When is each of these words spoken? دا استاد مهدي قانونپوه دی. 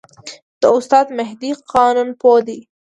دا 0.61 0.69
استاد 0.77 1.07
مهدي 1.19 1.51
قانونپوه 1.71 2.39
دی. 2.47 2.59